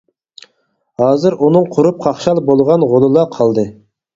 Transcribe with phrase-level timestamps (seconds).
[1.01, 3.71] ھازىر ئۇنىڭ قۇرۇپ قاقشال بولغان غولىلا قالدى.